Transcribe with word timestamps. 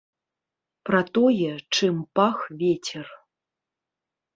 Пра 0.85 1.01
тое, 1.15 1.51
чым 1.75 1.95
пах 2.15 2.37
вецер. 2.59 3.07